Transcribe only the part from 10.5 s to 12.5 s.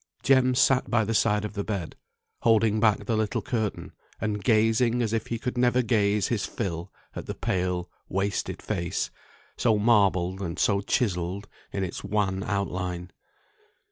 so chiselled in its wan